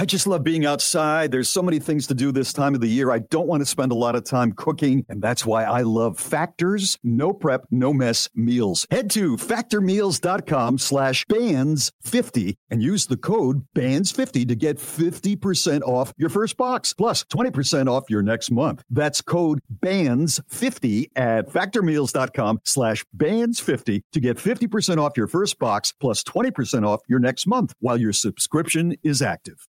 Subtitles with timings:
[0.00, 1.30] I just love being outside.
[1.30, 3.10] There's so many things to do this time of the year.
[3.10, 6.18] I don't want to spend a lot of time cooking, and that's why I love
[6.18, 8.86] Factors no prep, no mess meals.
[8.90, 16.30] Head to factormeals.com slash bands50 and use the code bands50 to get 50% off your
[16.30, 18.82] first box plus 20% off your next month.
[18.88, 26.24] That's code bands50 at factormeals.com slash bands50 to get 50% off your first box plus
[26.24, 29.68] 20% off your next month while your subscription is active.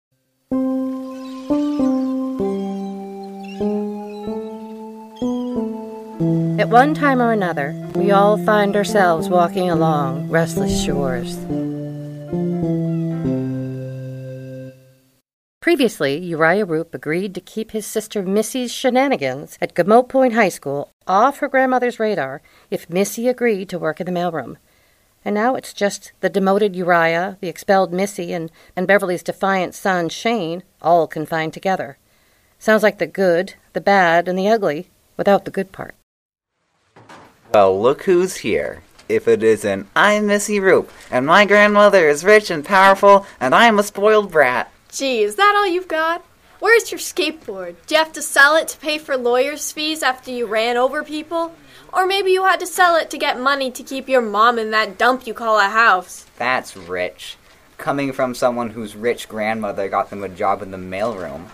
[6.59, 11.37] At one time or another, we all find ourselves walking along restless shores.
[15.61, 20.91] Previously, Uriah Roupp agreed to keep his sister Missy's shenanigans at Gamote Point High School
[21.07, 24.57] off her grandmother's radar if Missy agreed to work in the mailroom.
[25.25, 30.09] And now it's just the demoted Uriah, the expelled Missy, and, and Beverly's defiant son,
[30.09, 31.99] Shane, all confined together.
[32.59, 35.95] Sounds like the good, the bad, and the ugly, without the good part.
[37.53, 38.83] Well, look who's here.
[39.09, 43.79] If it isn't, I'm Missy Roupp, and my grandmother is rich and powerful, and I'm
[43.79, 44.71] a spoiled brat.
[44.91, 46.25] Gee, is that all you've got?
[46.61, 47.77] Where's your skateboard?
[47.87, 51.03] Do you have to sell it to pay for lawyer's fees after you ran over
[51.03, 51.55] people?
[51.91, 54.71] Or maybe you had to sell it to get money to keep your mom in
[54.73, 56.27] that dump you call a house.
[56.37, 57.39] That's rich.
[57.79, 61.47] Coming from someone whose rich grandmother got them a job in the mailroom.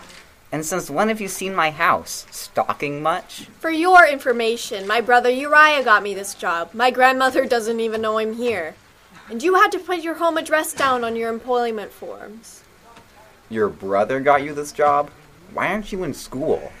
[0.51, 2.25] And since when have you seen my house?
[2.29, 3.47] Stalking much?
[3.59, 6.73] For your information, my brother Uriah got me this job.
[6.73, 8.75] My grandmother doesn't even know I'm here.
[9.29, 12.63] And you had to put your home address down on your employment forms.
[13.49, 15.09] Your brother got you this job?
[15.53, 16.71] Why aren't you in school?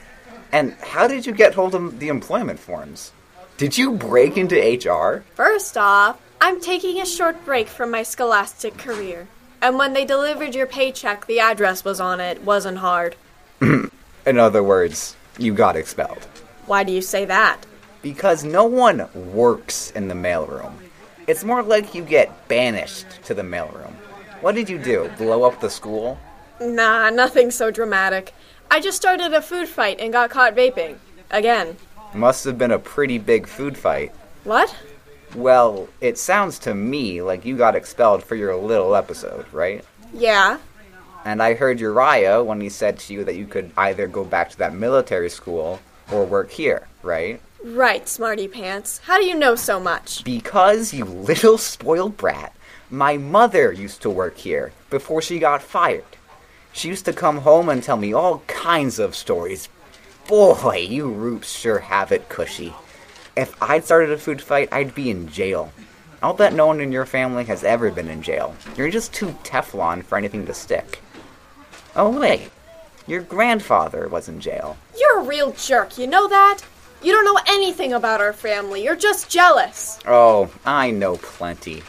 [0.51, 3.11] And how did you get hold of the employment forms?
[3.57, 5.23] Did you break into HR?
[5.33, 9.27] First off, I'm taking a short break from my scholastic career.
[9.61, 12.43] And when they delivered your paycheck, the address was on it.
[12.43, 13.15] Wasn't hard.
[13.61, 16.27] In other words, you got expelled.
[16.65, 17.65] Why do you say that?
[18.01, 20.73] Because no one works in the mailroom.
[21.25, 23.93] It's more like you get banished to the mailroom.
[24.41, 25.09] What did you do?
[25.17, 26.19] Blow up the school?
[26.59, 28.33] Nah, nothing so dramatic.
[28.69, 30.97] I just started a food fight and got caught vaping.
[31.29, 31.77] Again.
[32.13, 34.11] Must have been a pretty big food fight.
[34.43, 34.75] What?
[35.35, 39.83] Well, it sounds to me like you got expelled for your little episode, right?
[40.13, 40.57] Yeah.
[41.25, 44.49] And I heard Uriah when he said to you that you could either go back
[44.51, 45.79] to that military school
[46.11, 47.41] or work here, right?
[47.63, 49.01] Right, smarty pants.
[49.03, 50.23] How do you know so much?
[50.23, 52.55] Because, you little spoiled brat,
[52.89, 56.16] my mother used to work here before she got fired.
[56.77, 59.67] She used to come home and tell me all kinds of stories.
[60.27, 62.71] Boy, you Roupps sure have it cushy.
[63.35, 65.73] If I'd started a food fight, I'd be in jail.
[66.21, 68.55] I'll bet no one in your family has ever been in jail.
[68.75, 70.99] You're just too Teflon for anything to stick.
[71.95, 72.51] Oh, wait.
[73.07, 74.77] Your grandfather was in jail.
[74.95, 76.59] You're a real jerk, you know that?
[77.01, 78.83] You don't know anything about our family.
[78.83, 79.97] You're just jealous.
[80.05, 81.81] Oh, I know plenty.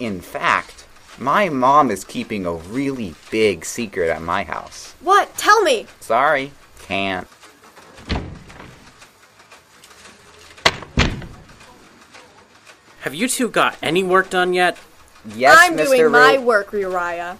[0.00, 0.84] In fact,
[1.18, 4.94] my mom is keeping a really big secret at my house.
[5.00, 5.36] What?
[5.36, 5.86] Tell me.
[6.00, 7.28] Sorry, can't.
[13.00, 14.78] Have you two got any work done yet?
[15.36, 15.96] Yes, I'm Mr.
[15.96, 17.38] doing my work, Uriah.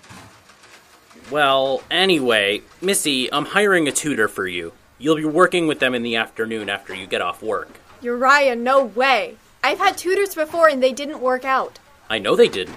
[1.30, 4.72] Well, anyway, Missy, I'm hiring a tutor for you.
[4.98, 7.78] You'll be working with them in the afternoon after you get off work.
[8.02, 9.36] Uriah, no way.
[9.62, 11.78] I've had tutors before and they didn't work out.
[12.10, 12.76] I know they didn't,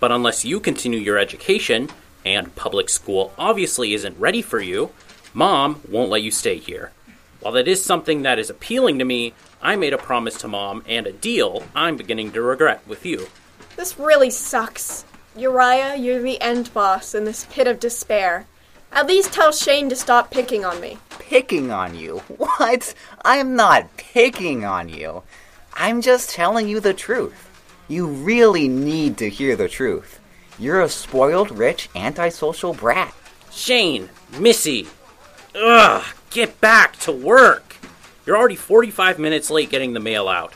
[0.00, 1.88] but unless you continue your education,
[2.24, 4.90] and public school obviously isn't ready for you,
[5.34, 6.92] Mom won't let you stay here.
[7.40, 9.32] While that is something that is appealing to me,
[9.62, 13.28] I made a promise to Mom and a deal I'm beginning to regret with you.
[13.76, 15.04] This really sucks.
[15.36, 18.46] Uriah, you're the end boss in this pit of despair.
[18.90, 20.98] At least tell Shane to stop picking on me.
[21.18, 22.18] Picking on you?
[22.36, 22.94] What?
[23.24, 25.22] I'm not picking on you.
[25.74, 27.47] I'm just telling you the truth.
[27.88, 30.20] You really need to hear the truth.
[30.58, 33.14] You're a spoiled, rich, antisocial brat.
[33.50, 34.86] Shane, Missy,
[35.54, 37.76] ugh, get back to work.
[38.26, 40.52] You're already 45 minutes late getting the mail out.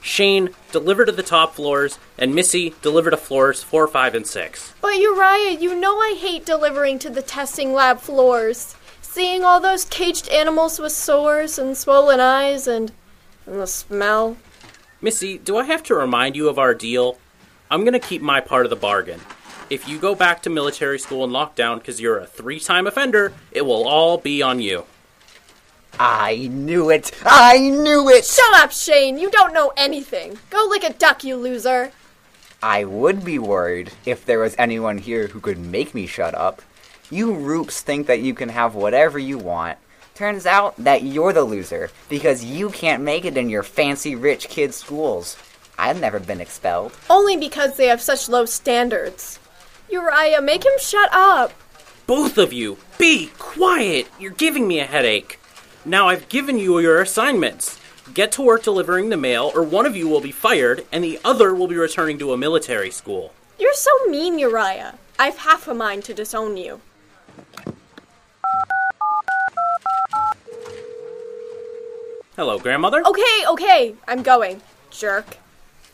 [0.00, 4.74] Shane, deliver to the top floors, and Missy, deliver to floors 4, 5, and 6.
[4.80, 8.74] But Uriah, you know I hate delivering to the testing lab floors.
[9.00, 12.90] Seeing all those caged animals with sores and swollen eyes and,
[13.46, 14.36] and the smell.
[15.04, 17.18] Missy, do I have to remind you of our deal?
[17.68, 19.20] I'm gonna keep my part of the bargain.
[19.68, 23.32] If you go back to military school and lockdown because you're a three time offender,
[23.50, 24.84] it will all be on you.
[25.98, 27.10] I knew it!
[27.24, 28.24] I knew it!
[28.24, 29.18] Shut up, Shane!
[29.18, 30.38] You don't know anything!
[30.50, 31.90] Go lick a duck, you loser!
[32.62, 36.62] I would be worried if there was anyone here who could make me shut up.
[37.10, 39.78] You Roupps think that you can have whatever you want.
[40.14, 44.48] Turns out that you're the loser because you can't make it in your fancy rich
[44.48, 45.36] kid schools.
[45.78, 46.92] I've never been expelled.
[47.08, 49.38] Only because they have such low standards.
[49.90, 51.52] Uriah, make him shut up.
[52.06, 54.06] Both of you, be quiet!
[54.18, 55.38] You're giving me a headache.
[55.84, 57.78] Now I've given you your assignments.
[58.12, 61.18] Get to work delivering the mail, or one of you will be fired, and the
[61.24, 63.32] other will be returning to a military school.
[63.58, 64.98] You're so mean, Uriah.
[65.18, 66.80] I've half a mind to disown you.
[72.34, 73.02] Hello, grandmother?
[73.06, 74.62] Okay, okay, I'm going.
[74.90, 75.36] Jerk.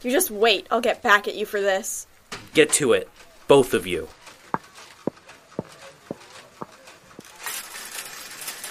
[0.02, 2.06] You just wait, I'll get back at you for this.
[2.54, 3.10] Get to it,
[3.48, 4.06] both of you.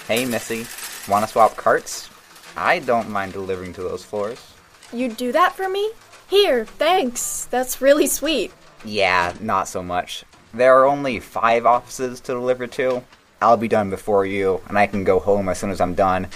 [0.06, 0.66] Hey, Missy,
[1.10, 2.08] want to swap carts?
[2.56, 4.42] I don't mind delivering to those floors.
[4.90, 5.90] You'd do that for me?
[6.28, 7.44] Here, thanks.
[7.50, 8.50] That's really sweet.
[8.82, 10.24] Yeah, not so much.
[10.54, 13.04] There are only five offices to deliver to.
[13.42, 16.28] I'll be done before you, and I can go home as soon as I'm done.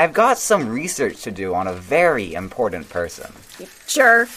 [0.00, 3.30] I've got some research to do on a very important person.
[3.58, 4.30] You jerk.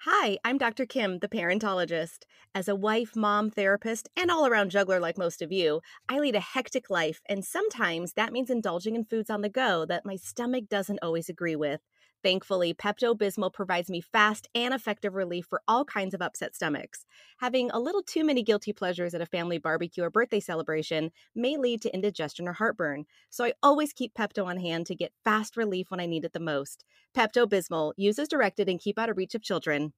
[0.00, 0.84] Hi, I'm Dr.
[0.84, 2.24] Kim, the parentologist.
[2.52, 6.34] As a wife, mom, therapist, and all around juggler like most of you, I lead
[6.34, 10.16] a hectic life, and sometimes that means indulging in foods on the go that my
[10.16, 11.82] stomach doesn't always agree with.
[12.26, 17.06] Thankfully, Pepto Bismol provides me fast and effective relief for all kinds of upset stomachs.
[17.38, 21.56] Having a little too many guilty pleasures at a family barbecue or birthday celebration may
[21.56, 25.56] lead to indigestion or heartburn, so I always keep Pepto on hand to get fast
[25.56, 26.82] relief when I need it the most.
[27.16, 29.92] Pepto Bismol, use as directed and keep out of reach of children.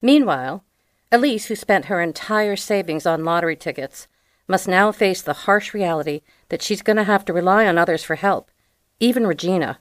[0.00, 0.62] Meanwhile,
[1.10, 4.06] Elise, who spent her entire savings on lottery tickets,
[4.46, 8.04] must now face the harsh reality that she's going to have to rely on others
[8.04, 8.52] for help,
[9.00, 9.80] even Regina.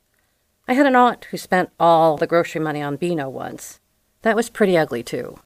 [0.70, 3.80] I had an aunt who spent all the grocery money on Beano once.
[4.22, 5.40] That was pretty ugly, too.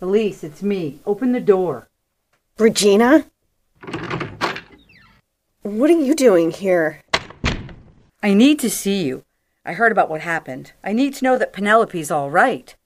[0.00, 1.00] Elise, it's me.
[1.04, 1.88] Open the door.
[2.56, 3.26] Regina?
[5.62, 7.02] What are you doing here?
[8.22, 9.24] I need to see you.
[9.64, 10.70] I heard about what happened.
[10.84, 12.76] I need to know that Penelope's all right.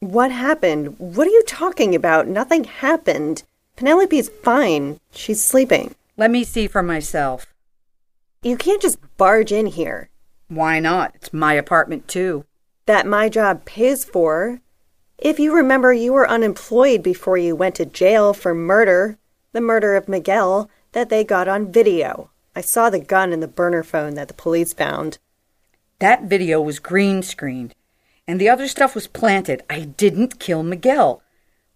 [0.00, 0.98] What happened?
[0.98, 2.28] What are you talking about?
[2.28, 3.44] Nothing happened.
[3.76, 5.00] Penelope's fine.
[5.10, 5.94] She's sleeping.
[6.18, 7.53] Let me see for myself.
[8.44, 10.10] You can't just barge in here.
[10.48, 11.12] Why not?
[11.14, 12.44] It's my apartment, too.
[12.84, 14.60] That my job pays for.
[15.16, 19.16] If you remember, you were unemployed before you went to jail for murder,
[19.52, 22.28] the murder of Miguel, that they got on video.
[22.54, 25.16] I saw the gun in the burner phone that the police found.
[25.98, 27.74] That video was green screened,
[28.28, 29.62] and the other stuff was planted.
[29.70, 31.22] I didn't kill Miguel.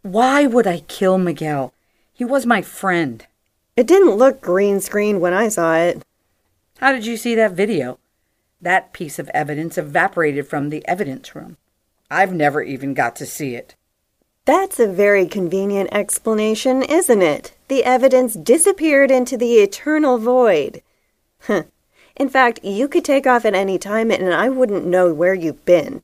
[0.03, 1.73] Why would I kill Miguel?
[2.12, 3.26] He was my friend.
[3.75, 6.03] It didn't look green screened when I saw it.
[6.79, 7.99] How did you see that video?
[8.61, 11.57] That piece of evidence evaporated from the evidence room.
[12.09, 13.75] I've never even got to see it.
[14.45, 17.57] That's a very convenient explanation, isn't it?
[17.67, 20.83] The evidence disappeared into the eternal void.
[21.43, 21.65] Huh.
[22.15, 25.65] In fact, you could take off at any time and I wouldn't know where you've
[25.65, 26.03] been.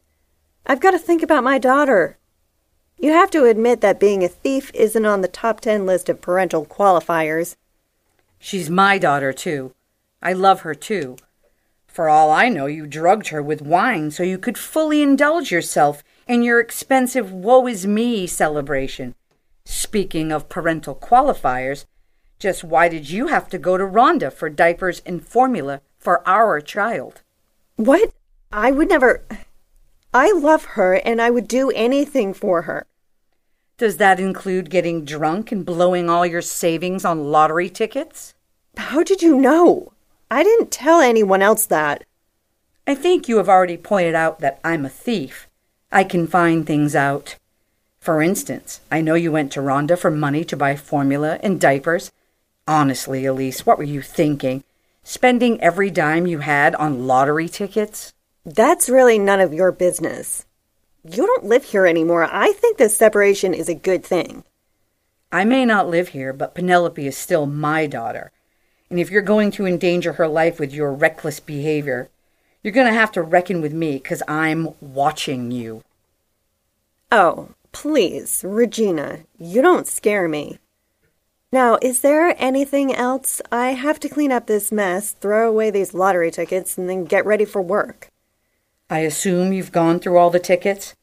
[0.66, 2.18] I've got to think about my daughter.
[2.98, 6.20] You have to admit that being a thief isn't on the top 10 list of
[6.20, 7.54] parental qualifiers.
[8.40, 9.72] She's my daughter, too.
[10.24, 11.16] I love her, too.
[11.86, 16.02] For all I know, you drugged her with wine so you could fully indulge yourself
[16.26, 19.14] in your expensive woe is me celebration.
[19.64, 21.84] Speaking of parental qualifiers,
[22.40, 26.60] just why did you have to go to Rhonda for diapers and formula for our
[26.60, 27.22] child?
[27.76, 28.12] What?
[28.50, 29.24] I would never.
[30.12, 32.86] I love her and I would do anything for her.
[33.78, 38.34] Does that include getting drunk and blowing all your savings on lottery tickets?
[38.76, 39.93] How did you know?
[40.30, 42.04] I didn't tell anyone else that.
[42.86, 45.48] I think you have already pointed out that I'm a thief.
[45.90, 47.36] I can find things out.
[47.98, 52.12] For instance, I know you went to Rhonda for money to buy formula and diapers.
[52.68, 54.64] Honestly, Elise, what were you thinking?
[55.02, 58.12] Spending every dime you had on lottery tickets?
[58.44, 60.44] That's really none of your business.
[61.02, 62.28] You don't live here anymore.
[62.30, 64.44] I think this separation is a good thing.
[65.30, 68.32] I may not live here, but Penelope is still my daughter.
[68.94, 72.10] And if you're going to endanger her life with your reckless behavior,
[72.62, 75.82] you're going to have to reckon with me because I'm watching you.
[77.10, 80.60] Oh, please, Regina, you don't scare me.
[81.50, 83.42] Now, is there anything else?
[83.50, 87.26] I have to clean up this mess, throw away these lottery tickets, and then get
[87.26, 88.06] ready for work.
[88.88, 90.94] I assume you've gone through all the tickets?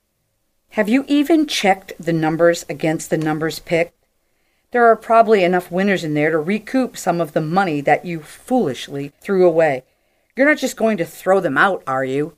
[0.69, 4.00] Have you even checked the numbers against the numbers picked?
[4.71, 8.21] There are probably enough winners in there to recoup some of the money that you
[8.21, 9.83] foolishly threw away.
[10.35, 12.37] You're not just going to throw them out, are you?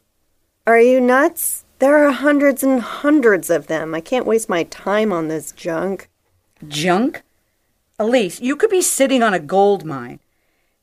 [0.66, 1.64] Are you nuts?
[1.78, 3.94] There are hundreds and hundreds of them.
[3.94, 6.10] I can't waste my time on this junk.
[6.68, 7.22] Junk?
[8.00, 10.20] Elise, you could be sitting on a gold mine.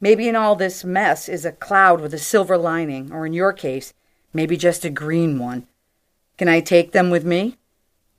[0.00, 3.52] Maybe in all this mess is a cloud with a silver lining, or in your
[3.52, 3.92] case,
[4.32, 5.66] maybe just a green one.
[6.38, 7.56] Can I take them with me?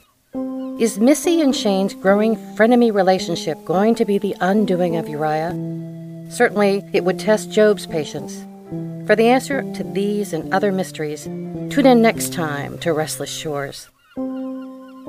[0.79, 5.51] Is Missy and Shane's growing frenemy relationship going to be the undoing of Uriah?
[6.29, 8.45] Certainly, it would test Job's patience.
[9.05, 13.89] For the answer to these and other mysteries, tune in next time to Restless Shores.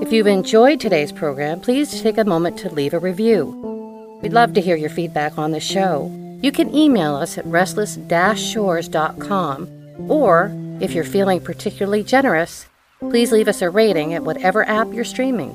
[0.00, 4.18] If you've enjoyed today's program, please take a moment to leave a review.
[4.20, 6.10] We'd love to hear your feedback on the show.
[6.42, 12.66] You can email us at restless-shores.com, or if you're feeling particularly generous,
[13.00, 15.54] please leave us a rating at whatever app you're streaming.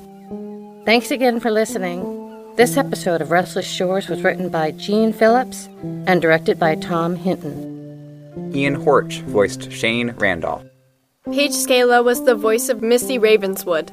[0.86, 2.20] Thanks again for listening.
[2.56, 5.68] This episode of Restless Shores was written by Gene Phillips
[6.06, 8.52] and directed by Tom Hinton.
[8.54, 10.68] Ian Horch voiced Shane Randolf.
[11.32, 13.92] Paige Scala was the voice of Missy Ravenswood.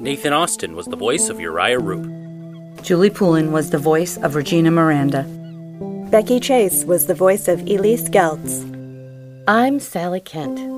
[0.00, 2.82] Nathan Austin was the voice of Uriah Roupp.
[2.82, 5.24] Julie Poulin was the voice of Regina Miranda.
[6.10, 8.64] Becky Chase was the voice of Elise Geltz.
[9.46, 10.77] I'm Sally Kent.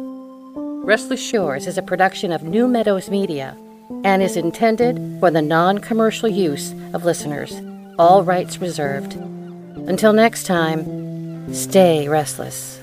[0.82, 3.54] Restless Shores is a production of New Meadows Media
[4.02, 7.60] and is intended for the non commercial use of listeners,
[7.98, 9.14] all rights reserved.
[9.86, 12.79] Until next time, stay restless.